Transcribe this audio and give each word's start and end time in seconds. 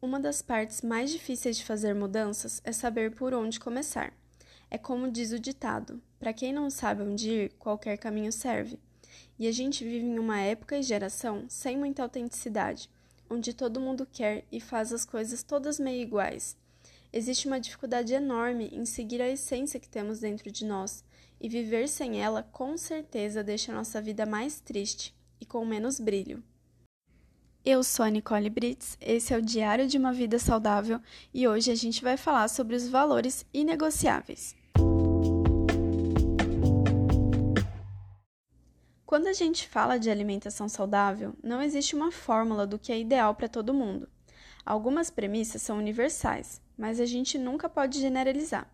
Uma 0.00 0.20
das 0.20 0.42
partes 0.42 0.82
mais 0.82 1.10
difíceis 1.10 1.56
de 1.56 1.64
fazer 1.64 1.94
mudanças 1.94 2.60
é 2.64 2.70
saber 2.70 3.12
por 3.12 3.32
onde 3.32 3.58
começar. 3.58 4.12
É 4.70 4.76
como 4.76 5.10
diz 5.10 5.32
o 5.32 5.38
ditado: 5.38 6.02
para 6.18 6.34
quem 6.34 6.52
não 6.52 6.68
sabe 6.68 7.02
onde 7.02 7.30
ir, 7.30 7.52
qualquer 7.54 7.96
caminho 7.96 8.30
serve. 8.30 8.78
E 9.38 9.48
a 9.48 9.52
gente 9.52 9.84
vive 9.84 10.04
em 10.04 10.18
uma 10.18 10.38
época 10.38 10.76
e 10.76 10.82
geração 10.82 11.46
sem 11.48 11.78
muita 11.78 12.02
autenticidade, 12.02 12.90
onde 13.30 13.54
todo 13.54 13.80
mundo 13.80 14.06
quer 14.06 14.44
e 14.52 14.60
faz 14.60 14.92
as 14.92 15.06
coisas 15.06 15.42
todas 15.42 15.80
meio 15.80 16.02
iguais. 16.02 16.56
Existe 17.10 17.46
uma 17.46 17.58
dificuldade 17.58 18.12
enorme 18.12 18.68
em 18.72 18.84
seguir 18.84 19.22
a 19.22 19.28
essência 19.28 19.80
que 19.80 19.88
temos 19.88 20.20
dentro 20.20 20.50
de 20.50 20.66
nós, 20.66 21.02
e 21.40 21.48
viver 21.48 21.88
sem 21.88 22.20
ela 22.20 22.42
com 22.42 22.76
certeza 22.76 23.42
deixa 23.42 23.72
nossa 23.72 24.02
vida 24.02 24.26
mais 24.26 24.60
triste 24.60 25.14
e 25.40 25.46
com 25.46 25.64
menos 25.64 25.98
brilho. 25.98 26.42
Eu 27.68 27.82
sou 27.82 28.04
a 28.04 28.08
Nicole 28.08 28.48
Brits, 28.48 28.96
esse 29.00 29.34
é 29.34 29.36
o 29.36 29.42
Diário 29.42 29.88
de 29.88 29.98
uma 29.98 30.12
Vida 30.12 30.38
Saudável 30.38 31.00
e 31.34 31.48
hoje 31.48 31.72
a 31.72 31.74
gente 31.74 32.00
vai 32.00 32.16
falar 32.16 32.46
sobre 32.46 32.76
os 32.76 32.88
valores 32.88 33.44
inegociáveis. 33.52 34.54
Quando 39.04 39.26
a 39.26 39.32
gente 39.32 39.66
fala 39.66 39.98
de 39.98 40.08
alimentação 40.08 40.68
saudável, 40.68 41.34
não 41.42 41.60
existe 41.60 41.96
uma 41.96 42.12
fórmula 42.12 42.68
do 42.68 42.78
que 42.78 42.92
é 42.92 43.00
ideal 43.00 43.34
para 43.34 43.48
todo 43.48 43.74
mundo. 43.74 44.08
Algumas 44.64 45.10
premissas 45.10 45.60
são 45.60 45.76
universais, 45.76 46.62
mas 46.78 47.00
a 47.00 47.04
gente 47.04 47.36
nunca 47.36 47.68
pode 47.68 48.00
generalizar, 48.00 48.70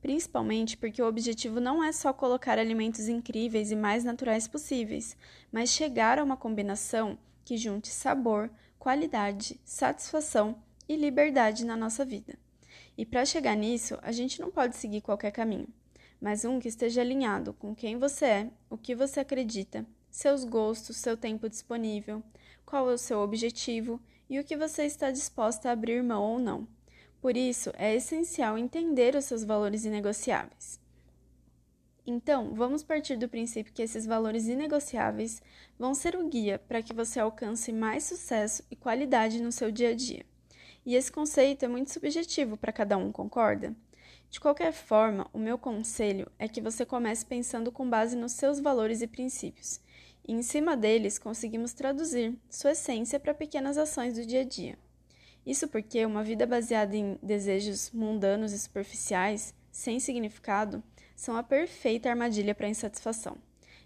principalmente 0.00 0.78
porque 0.78 1.02
o 1.02 1.06
objetivo 1.06 1.60
não 1.60 1.84
é 1.84 1.92
só 1.92 2.10
colocar 2.10 2.58
alimentos 2.58 3.06
incríveis 3.06 3.70
e 3.70 3.76
mais 3.76 4.02
naturais 4.02 4.48
possíveis, 4.48 5.14
mas 5.52 5.68
chegar 5.68 6.18
a 6.18 6.24
uma 6.24 6.38
combinação 6.38 7.18
que 7.44 7.56
junte 7.56 7.88
sabor, 7.88 8.50
qualidade, 8.78 9.60
satisfação 9.64 10.56
e 10.88 10.96
liberdade 10.96 11.64
na 11.64 11.76
nossa 11.76 12.04
vida. 12.04 12.38
E 12.96 13.06
para 13.06 13.24
chegar 13.24 13.56
nisso, 13.56 13.98
a 14.02 14.12
gente 14.12 14.40
não 14.40 14.50
pode 14.50 14.76
seguir 14.76 15.00
qualquer 15.00 15.30
caminho, 15.30 15.68
mas 16.20 16.44
um 16.44 16.58
que 16.58 16.68
esteja 16.68 17.00
alinhado 17.00 17.52
com 17.54 17.74
quem 17.74 17.98
você 17.98 18.24
é, 18.24 18.50
o 18.68 18.76
que 18.76 18.94
você 18.94 19.20
acredita, 19.20 19.86
seus 20.10 20.44
gostos, 20.44 20.96
seu 20.96 21.16
tempo 21.16 21.48
disponível, 21.48 22.22
qual 22.66 22.90
é 22.90 22.94
o 22.94 22.98
seu 22.98 23.20
objetivo 23.20 24.00
e 24.28 24.38
o 24.38 24.44
que 24.44 24.56
você 24.56 24.84
está 24.84 25.10
disposta 25.10 25.68
a 25.68 25.72
abrir 25.72 26.02
mão 26.02 26.22
ou 26.22 26.38
não. 26.38 26.68
Por 27.20 27.36
isso, 27.36 27.70
é 27.76 27.94
essencial 27.94 28.56
entender 28.56 29.14
os 29.14 29.24
seus 29.24 29.44
valores 29.44 29.84
inegociáveis. 29.84 30.80
Então, 32.06 32.54
vamos 32.54 32.82
partir 32.82 33.16
do 33.16 33.28
princípio 33.28 33.72
que 33.72 33.82
esses 33.82 34.06
valores 34.06 34.48
inegociáveis 34.48 35.42
vão 35.78 35.94
ser 35.94 36.16
o 36.16 36.28
guia 36.28 36.58
para 36.58 36.82
que 36.82 36.94
você 36.94 37.20
alcance 37.20 37.72
mais 37.72 38.04
sucesso 38.04 38.62
e 38.70 38.76
qualidade 38.76 39.42
no 39.42 39.52
seu 39.52 39.70
dia 39.70 39.90
a 39.90 39.94
dia. 39.94 40.24
E 40.84 40.94
esse 40.94 41.12
conceito 41.12 41.64
é 41.64 41.68
muito 41.68 41.92
subjetivo 41.92 42.56
para 42.56 42.72
cada 42.72 42.96
um, 42.96 43.12
concorda? 43.12 43.76
De 44.30 44.40
qualquer 44.40 44.72
forma, 44.72 45.28
o 45.32 45.38
meu 45.38 45.58
conselho 45.58 46.30
é 46.38 46.48
que 46.48 46.60
você 46.60 46.86
comece 46.86 47.26
pensando 47.26 47.70
com 47.70 47.88
base 47.88 48.16
nos 48.16 48.32
seus 48.32 48.60
valores 48.60 49.02
e 49.02 49.06
princípios, 49.06 49.80
e 50.26 50.32
em 50.32 50.42
cima 50.42 50.76
deles 50.76 51.18
conseguimos 51.18 51.72
traduzir 51.72 52.38
sua 52.48 52.72
essência 52.72 53.18
para 53.18 53.34
pequenas 53.34 53.76
ações 53.76 54.14
do 54.14 54.24
dia 54.24 54.42
a 54.42 54.44
dia. 54.44 54.78
Isso 55.44 55.66
porque 55.66 56.06
uma 56.06 56.22
vida 56.22 56.46
baseada 56.46 56.96
em 56.96 57.18
desejos 57.22 57.90
mundanos 57.90 58.52
e 58.52 58.58
superficiais, 58.58 59.52
sem 59.72 59.98
significado, 59.98 60.82
são 61.20 61.36
a 61.36 61.42
perfeita 61.42 62.08
armadilha 62.08 62.54
para 62.54 62.66
a 62.66 62.70
insatisfação. 62.70 63.36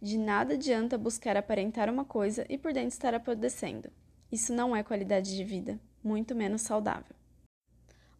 De 0.00 0.16
nada 0.16 0.54
adianta 0.54 0.96
buscar 0.96 1.36
aparentar 1.36 1.90
uma 1.90 2.02
coisa 2.02 2.46
e 2.48 2.56
por 2.56 2.72
dentro 2.72 2.88
estar 2.88 3.12
apodrecendo. 3.12 3.90
Isso 4.32 4.50
não 4.50 4.74
é 4.74 4.82
qualidade 4.82 5.36
de 5.36 5.44
vida, 5.44 5.78
muito 6.02 6.34
menos 6.34 6.62
saudável. 6.62 7.14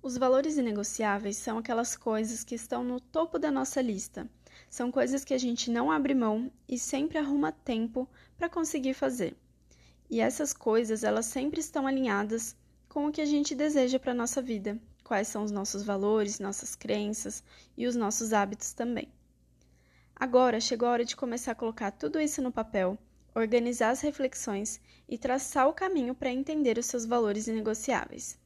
Os 0.02 0.18
valores 0.18 0.58
inegociáveis 0.58 1.38
são 1.38 1.56
aquelas 1.56 1.96
coisas 1.96 2.44
que 2.44 2.54
estão 2.54 2.84
no 2.84 3.00
topo 3.00 3.38
da 3.38 3.50
nossa 3.50 3.80
lista. 3.80 4.28
São 4.68 4.92
coisas 4.92 5.24
que 5.24 5.32
a 5.32 5.38
gente 5.38 5.70
não 5.70 5.90
abre 5.90 6.14
mão 6.14 6.52
e 6.68 6.78
sempre 6.78 7.16
arruma 7.16 7.50
tempo 7.50 8.06
para 8.36 8.50
conseguir 8.50 8.92
fazer. 8.92 9.34
E 10.10 10.20
essas 10.20 10.52
coisas, 10.52 11.02
elas 11.02 11.24
sempre 11.24 11.60
estão 11.60 11.86
alinhadas 11.86 12.54
com 12.88 13.06
o 13.06 13.12
que 13.12 13.20
a 13.20 13.26
gente 13.26 13.54
deseja 13.54 13.98
para 13.98 14.12
a 14.12 14.14
nossa 14.14 14.40
vida, 14.40 14.78
quais 15.04 15.28
são 15.28 15.44
os 15.44 15.50
nossos 15.50 15.82
valores, 15.82 16.38
nossas 16.38 16.74
crenças 16.74 17.44
e 17.76 17.86
os 17.86 17.94
nossos 17.94 18.32
hábitos 18.32 18.72
também. 18.72 19.08
Agora 20.16 20.60
chegou 20.60 20.88
a 20.88 20.92
hora 20.92 21.04
de 21.04 21.14
começar 21.14 21.52
a 21.52 21.54
colocar 21.54 21.92
tudo 21.92 22.20
isso 22.20 22.42
no 22.42 22.50
papel, 22.50 22.98
organizar 23.34 23.90
as 23.90 24.00
reflexões 24.00 24.80
e 25.08 25.16
traçar 25.16 25.68
o 25.68 25.72
caminho 25.72 26.14
para 26.14 26.32
entender 26.32 26.76
os 26.76 26.86
seus 26.86 27.04
valores 27.04 27.46
inegociáveis. 27.46 28.38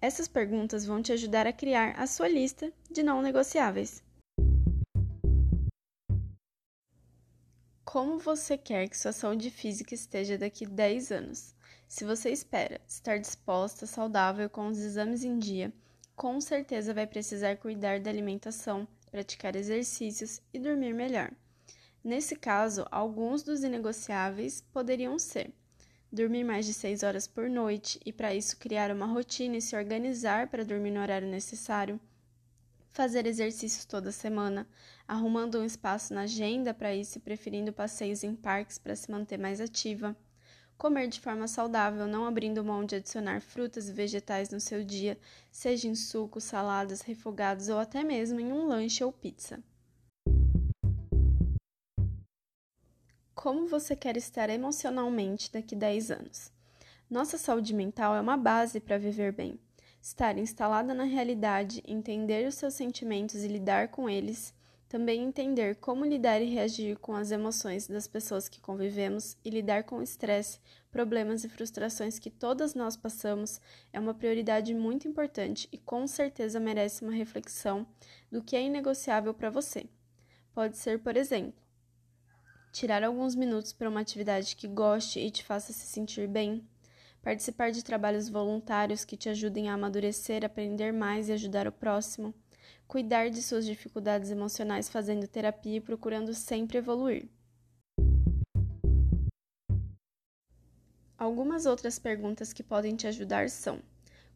Essas 0.00 0.28
perguntas 0.28 0.84
vão 0.84 1.00
te 1.00 1.12
ajudar 1.12 1.46
a 1.46 1.52
criar 1.52 1.98
a 1.98 2.06
sua 2.06 2.28
lista 2.28 2.70
de 2.90 3.02
não 3.02 3.22
negociáveis. 3.22 4.04
Como 7.82 8.18
você 8.18 8.58
quer 8.58 8.88
que 8.88 8.98
sua 8.98 9.12
saúde 9.12 9.50
física 9.50 9.94
esteja 9.94 10.36
daqui 10.36 10.66
10 10.66 11.12
anos? 11.12 11.55
Se 11.88 12.04
você 12.04 12.30
espera 12.30 12.80
estar 12.86 13.18
disposta, 13.18 13.86
saudável, 13.86 14.50
com 14.50 14.66
os 14.66 14.78
exames 14.78 15.22
em 15.22 15.38
dia, 15.38 15.72
com 16.16 16.40
certeza 16.40 16.92
vai 16.92 17.06
precisar 17.06 17.56
cuidar 17.56 18.00
da 18.00 18.10
alimentação, 18.10 18.88
praticar 19.10 19.54
exercícios 19.54 20.42
e 20.52 20.58
dormir 20.58 20.92
melhor. 20.92 21.30
Nesse 22.02 22.34
caso, 22.34 22.86
alguns 22.90 23.42
dos 23.42 23.62
inegociáveis 23.62 24.60
poderiam 24.72 25.18
ser 25.18 25.52
dormir 26.10 26.44
mais 26.44 26.66
de 26.66 26.72
6 26.72 27.02
horas 27.02 27.26
por 27.26 27.48
noite 27.48 28.00
e, 28.04 28.12
para 28.12 28.34
isso, 28.34 28.56
criar 28.56 28.90
uma 28.90 29.06
rotina 29.06 29.56
e 29.56 29.62
se 29.62 29.76
organizar 29.76 30.48
para 30.48 30.64
dormir 30.64 30.90
no 30.90 31.00
horário 31.00 31.28
necessário, 31.28 32.00
fazer 32.90 33.26
exercícios 33.26 33.84
toda 33.84 34.10
semana, 34.10 34.66
arrumando 35.06 35.60
um 35.60 35.64
espaço 35.64 36.14
na 36.14 36.22
agenda 36.22 36.72
para 36.72 36.94
isso 36.94 37.18
e 37.18 37.20
preferindo 37.20 37.72
passeios 37.72 38.24
em 38.24 38.34
parques 38.34 38.78
para 38.78 38.96
se 38.96 39.10
manter 39.10 39.38
mais 39.38 39.60
ativa 39.60 40.16
Comer 40.78 41.08
de 41.08 41.20
forma 41.20 41.48
saudável, 41.48 42.06
não 42.06 42.26
abrindo 42.26 42.62
mão 42.62 42.84
de 42.84 42.96
adicionar 42.96 43.40
frutas 43.40 43.88
e 43.88 43.92
vegetais 43.92 44.50
no 44.50 44.60
seu 44.60 44.84
dia, 44.84 45.18
seja 45.50 45.88
em 45.88 45.94
sucos, 45.94 46.44
saladas, 46.44 47.00
refogados 47.00 47.68
ou 47.68 47.78
até 47.78 48.04
mesmo 48.04 48.38
em 48.38 48.52
um 48.52 48.66
lanche 48.66 49.02
ou 49.02 49.10
pizza. 49.10 49.62
Como 53.34 53.66
você 53.66 53.96
quer 53.96 54.18
estar 54.18 54.50
emocionalmente 54.50 55.50
daqui 55.50 55.74
10 55.74 56.10
anos? 56.10 56.52
Nossa 57.08 57.38
saúde 57.38 57.72
mental 57.72 58.14
é 58.14 58.20
uma 58.20 58.36
base 58.36 58.78
para 58.78 58.98
viver 58.98 59.32
bem. 59.32 59.58
Estar 60.02 60.36
instalada 60.36 60.92
na 60.92 61.04
realidade, 61.04 61.82
entender 61.86 62.46
os 62.46 62.54
seus 62.56 62.74
sentimentos 62.74 63.44
e 63.44 63.48
lidar 63.48 63.88
com 63.88 64.10
eles 64.10 64.54
também 64.88 65.22
entender 65.22 65.76
como 65.76 66.04
lidar 66.04 66.40
e 66.40 66.44
reagir 66.44 66.96
com 66.98 67.14
as 67.14 67.30
emoções 67.30 67.88
das 67.88 68.06
pessoas 68.06 68.48
que 68.48 68.60
convivemos 68.60 69.36
e 69.44 69.50
lidar 69.50 69.84
com 69.84 69.96
o 69.96 70.02
estresse, 70.02 70.60
problemas 70.90 71.42
e 71.42 71.48
frustrações 71.48 72.18
que 72.18 72.30
todas 72.30 72.74
nós 72.74 72.96
passamos 72.96 73.60
é 73.92 73.98
uma 73.98 74.14
prioridade 74.14 74.72
muito 74.74 75.08
importante 75.08 75.68
e 75.72 75.78
com 75.78 76.06
certeza 76.06 76.60
merece 76.60 77.02
uma 77.02 77.12
reflexão 77.12 77.86
do 78.30 78.42
que 78.42 78.54
é 78.54 78.62
inegociável 78.62 79.34
para 79.34 79.50
você. 79.50 79.86
Pode 80.54 80.76
ser, 80.76 81.00
por 81.00 81.16
exemplo, 81.16 81.60
tirar 82.72 83.02
alguns 83.02 83.34
minutos 83.34 83.72
para 83.72 83.88
uma 83.88 84.00
atividade 84.00 84.54
que 84.54 84.68
goste 84.68 85.18
e 85.18 85.30
te 85.30 85.42
faça 85.42 85.72
se 85.72 85.86
sentir 85.86 86.28
bem, 86.28 86.66
participar 87.22 87.72
de 87.72 87.82
trabalhos 87.82 88.28
voluntários 88.28 89.04
que 89.04 89.16
te 89.16 89.28
ajudem 89.28 89.68
a 89.68 89.74
amadurecer, 89.74 90.44
aprender 90.44 90.92
mais 90.92 91.28
e 91.28 91.32
ajudar 91.32 91.66
o 91.66 91.72
próximo 91.72 92.32
cuidar 92.86 93.30
de 93.30 93.42
suas 93.42 93.66
dificuldades 93.66 94.30
emocionais 94.30 94.88
fazendo 94.88 95.26
terapia 95.26 95.76
e 95.76 95.80
procurando 95.80 96.32
sempre 96.32 96.78
evoluir. 96.78 97.28
Algumas 101.18 101.64
outras 101.66 101.98
perguntas 101.98 102.52
que 102.52 102.62
podem 102.62 102.94
te 102.94 103.06
ajudar 103.06 103.48
são: 103.48 103.80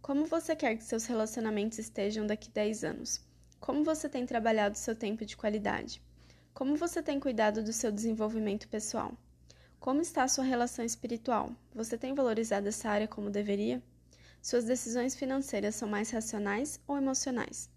Como 0.00 0.24
você 0.24 0.56
quer 0.56 0.76
que 0.76 0.84
seus 0.84 1.04
relacionamentos 1.04 1.78
estejam 1.78 2.26
daqui 2.26 2.50
10 2.50 2.84
anos? 2.84 3.20
Como 3.60 3.84
você 3.84 4.08
tem 4.08 4.24
trabalhado 4.24 4.78
seu 4.78 4.96
tempo 4.96 5.24
de 5.24 5.36
qualidade? 5.36 6.02
Como 6.54 6.76
você 6.76 7.02
tem 7.02 7.20
cuidado 7.20 7.62
do 7.62 7.72
seu 7.72 7.92
desenvolvimento 7.92 8.66
pessoal? 8.66 9.12
Como 9.78 10.00
está 10.00 10.24
a 10.24 10.28
sua 10.28 10.44
relação 10.44 10.84
espiritual? 10.84 11.54
Você 11.74 11.96
tem 11.96 12.14
valorizado 12.14 12.68
essa 12.68 12.88
área 12.88 13.06
como 13.06 13.30
deveria? 13.30 13.82
Suas 14.42 14.64
decisões 14.64 15.14
financeiras 15.14 15.74
são 15.74 15.88
mais 15.88 16.10
racionais 16.10 16.80
ou 16.86 16.96
emocionais? 16.96 17.70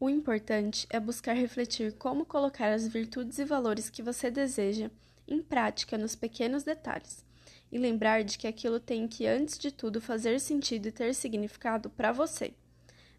O 0.00 0.08
importante 0.08 0.86
é 0.90 1.00
buscar 1.00 1.32
refletir 1.32 1.92
como 1.94 2.24
colocar 2.24 2.72
as 2.72 2.86
virtudes 2.86 3.40
e 3.40 3.44
valores 3.44 3.90
que 3.90 4.00
você 4.00 4.30
deseja 4.30 4.92
em 5.26 5.42
prática 5.42 5.98
nos 5.98 6.14
pequenos 6.14 6.62
detalhes 6.62 7.24
e 7.72 7.78
lembrar 7.78 8.22
de 8.22 8.38
que 8.38 8.46
aquilo 8.46 8.78
tem 8.78 9.08
que, 9.08 9.26
antes 9.26 9.58
de 9.58 9.72
tudo, 9.72 10.00
fazer 10.00 10.38
sentido 10.38 10.86
e 10.86 10.92
ter 10.92 11.12
significado 11.16 11.90
para 11.90 12.12
você. 12.12 12.54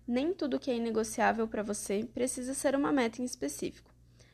Nem 0.08 0.34
tudo 0.34 0.58
que 0.58 0.72
é 0.72 0.76
inegociável 0.78 1.50
para 1.50 1.62
você 1.64 2.08
precisa 2.14 2.54
ser 2.54 2.74
uma 2.76 2.94
meta 2.94 3.22
em 3.22 3.26
específico. 3.26 3.92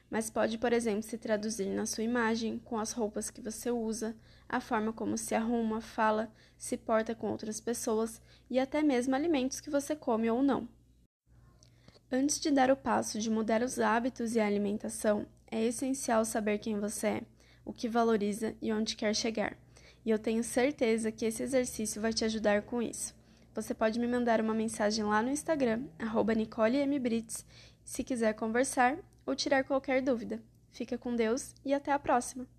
mas 0.07 0.29
pode, 0.29 0.59
por 0.59 0.71
exemplo, 0.71 1.01
se 1.01 1.17
traduzir 1.17 1.65
na 1.65 1.87
sua 1.87 2.03
imagem, 2.03 2.59
com 2.59 2.77
as 2.77 2.91
roupas 2.91 3.31
que 3.31 3.41
você 3.41 3.71
usa, 3.71 4.15
a 4.47 4.61
forma 4.61 4.93
como 4.93 5.17
se 5.17 5.33
arruma, 5.33 5.81
fala, 5.81 6.31
se 6.57 6.77
porta 6.77 7.15
com 7.15 7.31
outras 7.31 7.59
pessoas 7.59 8.21
e 8.49 8.59
até 8.59 8.83
mesmo 8.83 9.15
alimentos 9.15 9.59
que 9.59 9.69
você 9.69 9.95
come 9.95 10.29
ou 10.29 10.43
não. 10.43 10.69
Antes 12.11 12.39
de 12.39 12.51
dar 12.51 12.69
o 12.69 12.75
passo 12.77 13.19
de 13.19 13.31
mudar 13.31 13.63
os 13.63 13.79
hábitos 13.79 14.35
e 14.35 14.39
a 14.39 14.45
alimentação, 14.45 15.25
é 15.49 15.63
essencial 15.63 16.23
saber 16.23 16.59
quem 16.59 16.79
você 16.79 17.07
é, 17.07 17.21
o 17.65 17.73
que 17.73 17.89
valoriza 17.89 18.55
e 18.61 18.71
onde 18.71 18.95
quer 18.95 19.15
chegar. 19.15 19.57
E 20.05 20.11
eu 20.11 20.19
tenho 20.19 20.43
certeza 20.43 21.11
que 21.11 21.25
esse 21.25 21.41
exercício 21.41 21.99
vai 22.01 22.13
te 22.13 22.23
ajudar 22.23 22.61
com 22.61 22.81
isso. 22.81 23.15
Você 23.55 23.73
pode 23.73 23.99
me 23.99 24.07
mandar 24.07 24.39
uma 24.39 24.53
mensagem 24.53 25.03
lá 25.03 25.21
no 25.21 25.31
Instagram, 25.31 25.83
NicoleMBrits, 26.35 27.45
se 27.83 28.03
quiser 28.03 28.33
conversar 28.33 28.97
ou 29.25 29.35
tirar 29.35 29.63
qualquer 29.63 30.01
dúvida. 30.01 30.39
Fica 30.71 30.97
com 30.97 31.15
Deus 31.15 31.55
e 31.65 31.73
até 31.73 31.91
a 31.91 31.97
próxima! 31.97 32.54